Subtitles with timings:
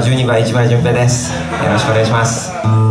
[0.00, 0.38] 12番
[0.78, 1.32] 平です。
[1.32, 1.38] よ
[1.72, 2.85] ろしくお願いします。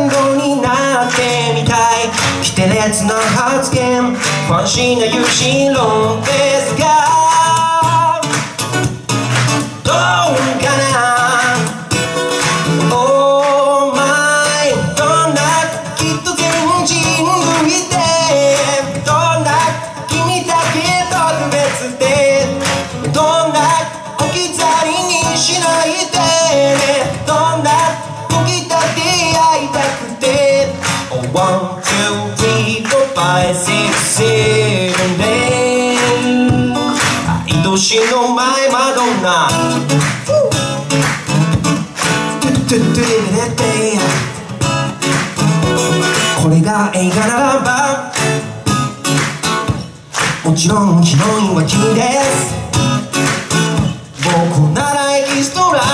[0.00, 2.08] 単語になってみたい。
[3.04, 4.14] の発言。
[4.50, 8.20] わ安しなゆしろですが。
[9.84, 9.94] どう
[10.64, 11.09] かな？
[37.70, 39.48] 年の前マドンナ。
[46.42, 48.12] これが映画ならば
[50.44, 52.54] もちろんヒロインは君です。
[54.24, 54.34] 僕
[54.74, 55.89] ならエキストラ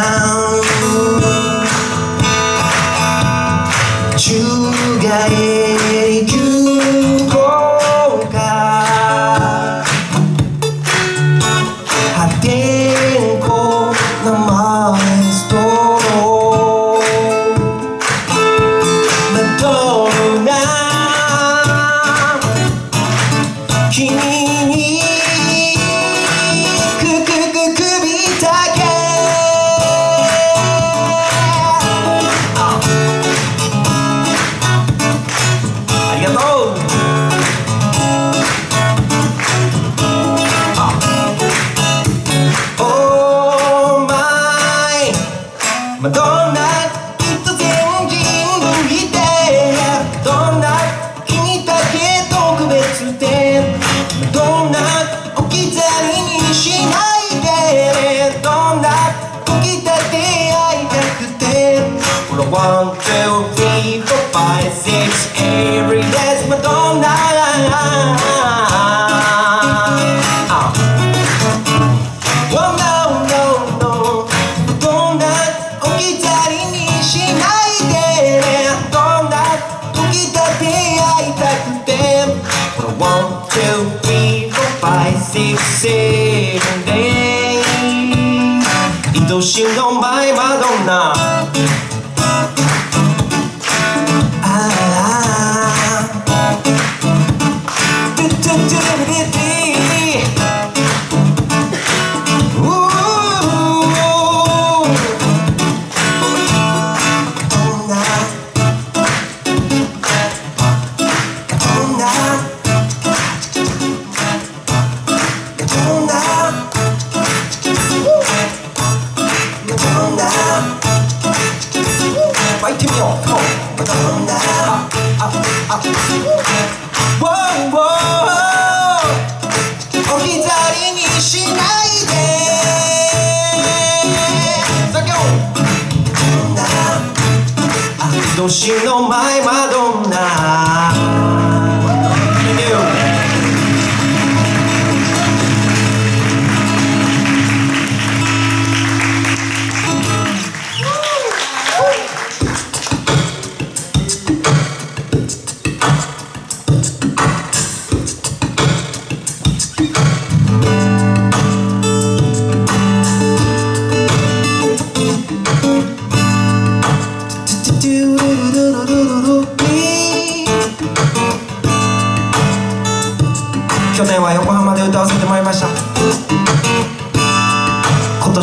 [0.00, 0.29] now.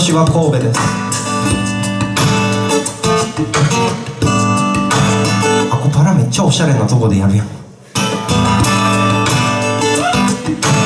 [0.07, 0.79] 私は神戸です。
[5.69, 7.47] あこパラめっちゃおしゃれなとこでやるやん。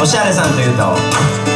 [0.01, 1.50] おしゃれさんというと。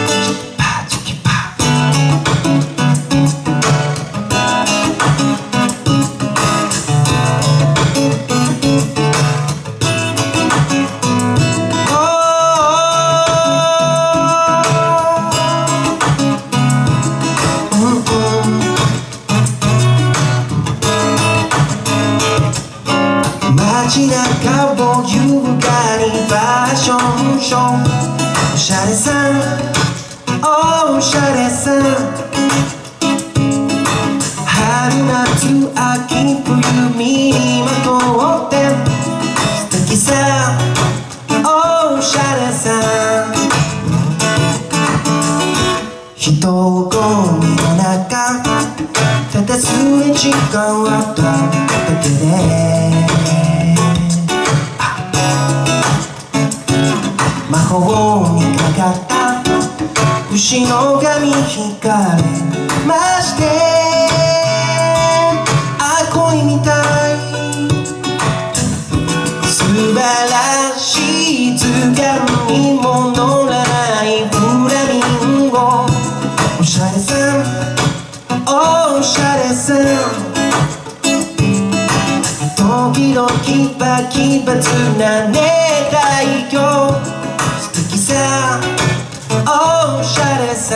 [26.85, 27.81] ションショー
[28.53, 29.33] おしゃれさん。
[30.43, 31.81] おしゃれさん。
[34.45, 36.53] 春夏秋冬
[36.95, 37.89] 身にまと
[38.45, 38.53] って
[39.71, 40.13] 素敵さ。
[41.43, 42.69] おしゃれさ
[43.31, 43.33] ん。
[46.15, 48.43] 人混みの中
[49.33, 49.65] ただす
[50.07, 51.29] れ時間はただ
[52.03, 53.24] けで
[57.49, 59.15] 魔法にかかった。
[60.33, 62.23] 牛の髪引かれ
[62.87, 63.43] まして。
[65.79, 66.71] あ恋みた
[67.11, 67.15] い。
[69.47, 72.01] 素晴らしい図鑑
[72.51, 74.33] にも乗らないフ
[74.67, 74.97] ラミ
[75.45, 75.85] ンゴ。
[76.59, 77.43] おしゃれさん。
[78.47, 79.77] おしゃれさん。
[82.57, 83.27] 時々
[83.77, 85.39] バキバツな熱
[85.93, 87.24] 帯魚。
[88.05, 88.61] 素敵さ
[89.47, 90.75] おしゃれさ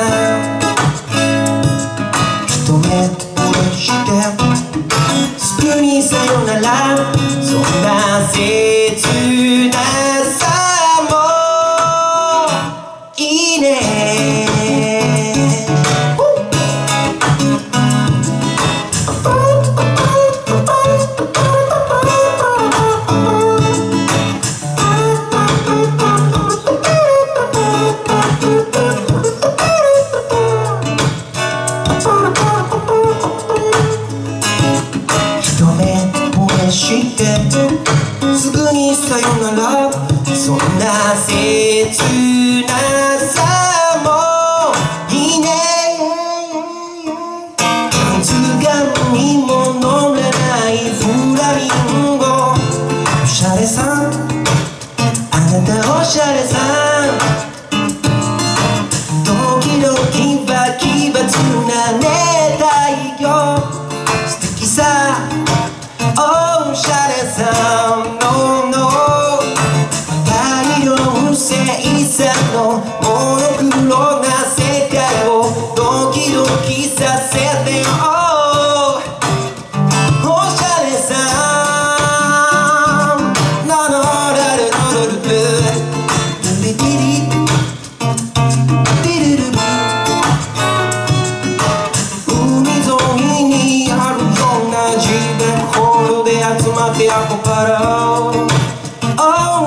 [2.47, 4.09] 一目惚れして
[5.37, 6.97] すぐにさよなら
[7.43, 9.73] そんな切な
[10.23, 10.28] さ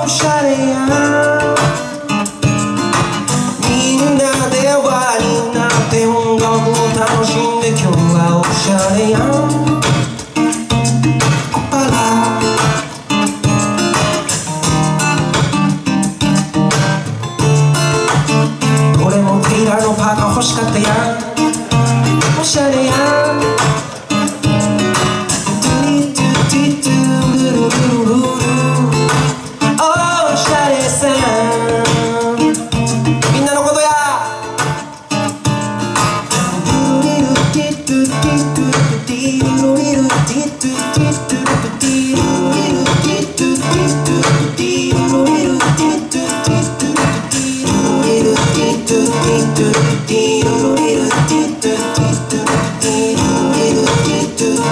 [0.04, 1.41] お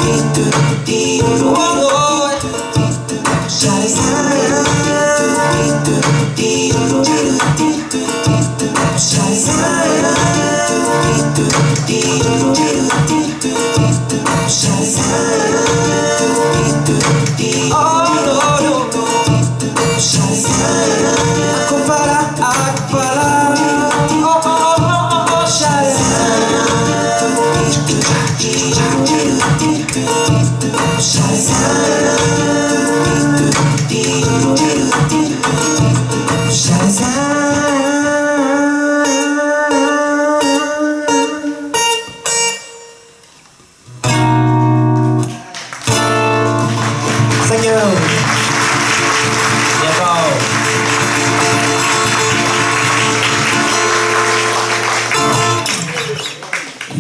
[0.03, 1.60] Don't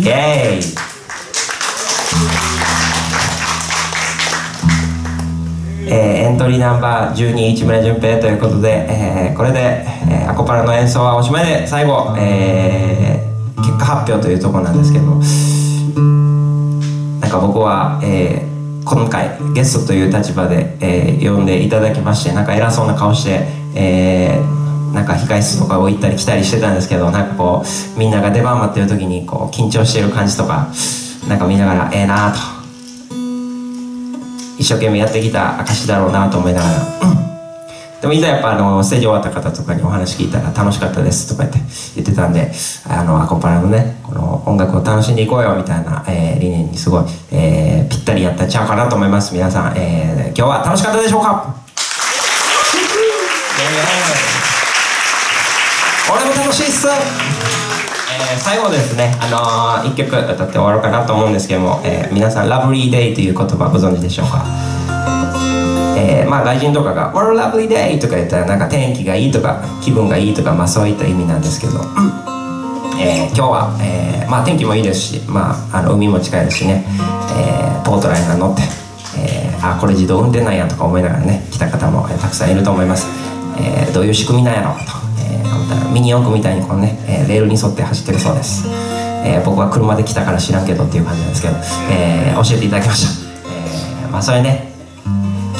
[0.00, 0.62] イエイ
[5.92, 15.04] えー、エントリーナンバー12市村淳平ということで、えー、これで、えー、アコパラの演奏はおしまいで最後、えー、結果発表というところなんですけど
[17.20, 24.59] なんか僕は、えー、今回ゲストという立場で、えー、呼んでいただきましてなんか偉そうな顔して、えー、
[24.92, 30.68] なんか控室とかを行ったり来たりしてたんですけどなんかこうみんなが出番待ってる時にこう緊張してる感じとか
[31.28, 32.60] なんか見ながらええー、なーと。
[34.58, 36.74] 一生懸命やってきた証だろうなと思いながら、
[38.02, 41.60] でもいざやっぱあのステージ終わった方とかにお話聞いたら楽しかったですとか言って
[41.96, 42.52] 言ってたんで
[42.86, 49.32] あのアコパラのねこの音楽を楽しんでいこうよみたいな、えー、理念にすごい、えー、ぴったりやったちゃうかなと思います。
[49.32, 51.54] 皆さん、えー、今日は楽しかったでしょうか？
[56.08, 56.86] 俺も楽しいっす。
[56.88, 64.44] えー、最後ですね、あのー、1曲歌って終わろうかなと思うんですけども、えー、皆さん「ラブリーデイ」という言葉ご存知でしょうか、
[65.96, 71.80] えー、まあ外人とかが「What a lovely day」とか言ったらなんか天気がいいとか気分がいいとか、まあ、そういった意味なんですけど、
[72.98, 76.84] えー、今日は、えーまあ、天気もいいですし、まあ、あの海も近いですしね、
[77.38, 78.62] えー、ポートラインが乗って、
[79.18, 83.06] えー、あこれ自動運転なんやとか思いながらね来た方も、え、たくさんいると思います、
[83.58, 84.99] えー、どういう仕組みなんやろうと。
[85.92, 88.68] ミニ四駆みたいにこのね、えー、レールに沿って走ってるそうです、
[89.24, 91.54] えー、僕は車で来たから知らんけどっていう感じなんですけど、
[91.92, 94.70] えー、教えていただきました、えー、まあそれね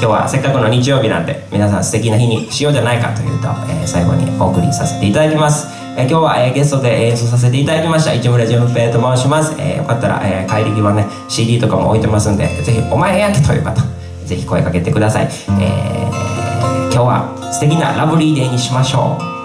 [0.01, 5.67] 今日はせっかくの日曜日なんで皆さん素敵な日にしようじゃないかというと、えー、最後にお送りさせていただきます、
[5.99, 13.83] えー、今日は、えー、ゲストで演奏させていただきました市村淳平と申します、えー、よかったら、えー、帰り際ね CD とかも置いてますんでぜひお前やけという方
[14.25, 19.40] ぜひ声かけてください、えー、今日は素敵なラブリーデーにしましょう。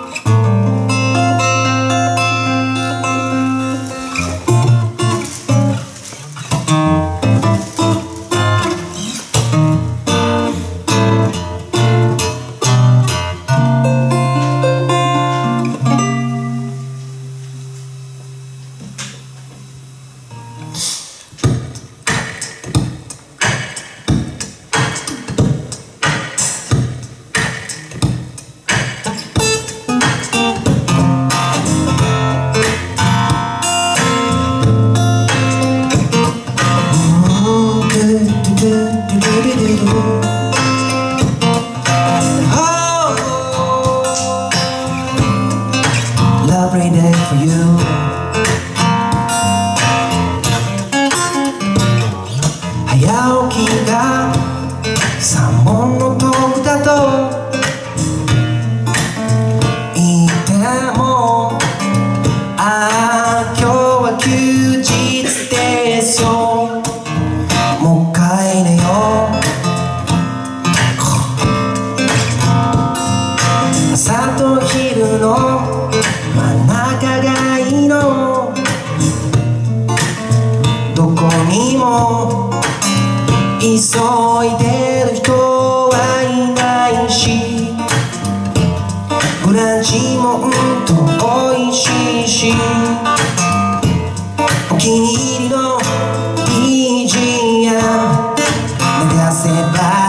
[47.26, 47.75] して
[99.56, 100.05] し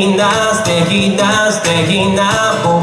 [0.00, 2.79] gimnas, de gimnas.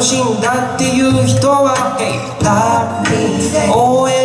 [0.00, 2.30] しいんだっていう人は、hey,
[3.72, 4.19] 応援